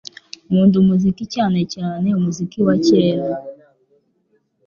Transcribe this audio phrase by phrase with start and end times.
[0.47, 3.27] Nkunda umuziki cyane cyane umuziki wa kera